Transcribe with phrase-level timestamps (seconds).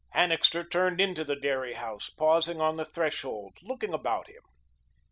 [0.15, 4.41] Annixter turned into the dairy house, pausing on the threshold, looking about him.